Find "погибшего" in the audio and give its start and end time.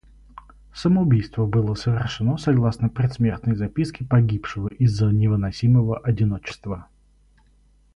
4.03-4.67